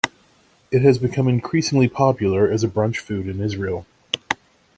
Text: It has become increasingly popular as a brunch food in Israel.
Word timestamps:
It 0.71 0.81
has 0.81 0.97
become 0.97 1.27
increasingly 1.27 1.87
popular 1.87 2.49
as 2.49 2.63
a 2.63 2.67
brunch 2.67 2.97
food 2.97 3.27
in 3.27 3.39
Israel. 3.39 3.85